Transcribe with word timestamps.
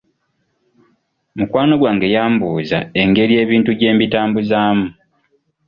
Mukwano 1.37 1.73
gwange 1.81 2.07
yambuuza 2.15 2.77
engeri 3.01 3.33
ebintu 3.43 3.71
gye 3.79 3.89
mbitambuzaamu. 3.95 4.87